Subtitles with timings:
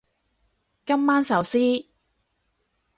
[0.83, 1.85] 今晚壽司